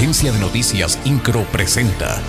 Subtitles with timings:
[0.00, 2.22] Agencia de Noticias Incro presenta.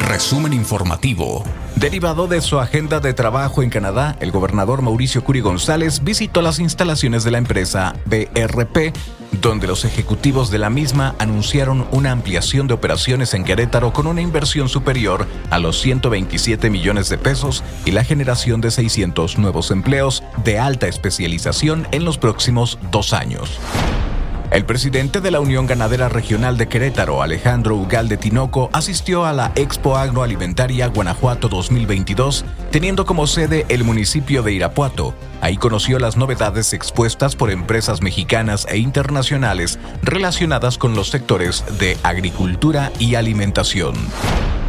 [0.00, 1.44] Resumen informativo.
[1.76, 6.58] Derivado de su agenda de trabajo en Canadá, el gobernador Mauricio Curi González visitó las
[6.58, 8.96] instalaciones de la empresa BRP,
[9.40, 14.22] donde los ejecutivos de la misma anunciaron una ampliación de operaciones en Querétaro con una
[14.22, 20.24] inversión superior a los 127 millones de pesos y la generación de 600 nuevos empleos
[20.42, 23.60] de alta especialización en los próximos dos años.
[24.50, 29.50] El presidente de la Unión Ganadera Regional de Querétaro, Alejandro Ugalde Tinoco, asistió a la
[29.56, 35.14] Expo Agroalimentaria Guanajuato 2022, teniendo como sede el municipio de Irapuato.
[35.40, 41.96] Ahí conoció las novedades expuestas por empresas mexicanas e internacionales relacionadas con los sectores de
[42.04, 43.94] agricultura y alimentación.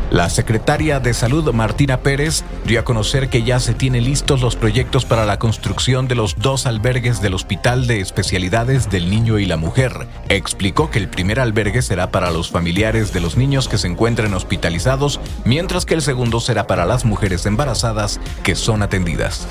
[0.10, 4.56] La secretaria de Salud, Martina Pérez, dio a conocer que ya se tienen listos los
[4.56, 9.46] proyectos para la construcción de los dos albergues del Hospital de Especialidades del Niño y
[9.46, 10.08] la Mujer.
[10.30, 14.34] Explicó que el primer albergue será para los familiares de los niños que se encuentren
[14.34, 19.46] hospitalizados, mientras que el segundo será para las mujeres embarazadas que son atendidas.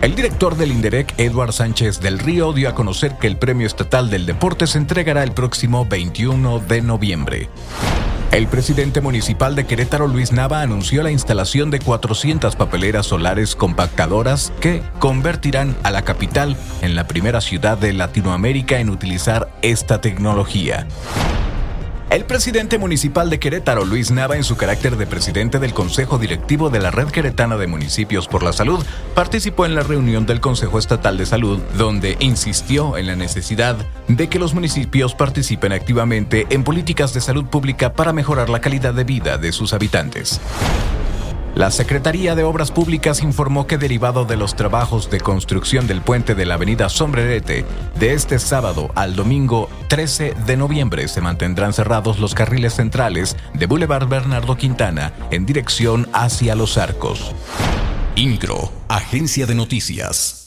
[0.00, 4.10] El director del INDEREC, Eduard Sánchez del Río, dio a conocer que el Premio Estatal
[4.10, 7.48] del Deporte se entregará el próximo 21 de noviembre.
[8.32, 14.54] El presidente municipal de Querétaro, Luis Nava, anunció la instalación de 400 papeleras solares compactadoras
[14.58, 20.86] que convertirán a la capital en la primera ciudad de Latinoamérica en utilizar esta tecnología.
[22.12, 26.68] El presidente municipal de Querétaro, Luis Nava, en su carácter de presidente del Consejo Directivo
[26.68, 30.78] de la Red Queretana de Municipios por la Salud, participó en la reunión del Consejo
[30.78, 33.76] Estatal de Salud, donde insistió en la necesidad
[34.08, 38.92] de que los municipios participen activamente en políticas de salud pública para mejorar la calidad
[38.92, 40.38] de vida de sus habitantes.
[41.54, 46.34] La Secretaría de Obras Públicas informó que derivado de los trabajos de construcción del puente
[46.34, 47.66] de la avenida Sombrerete,
[47.98, 53.66] de este sábado al domingo 13 de noviembre se mantendrán cerrados los carriles centrales de
[53.66, 57.34] Boulevard Bernardo Quintana en dirección hacia Los Arcos.
[58.16, 60.41] INCRO, Agencia de Noticias.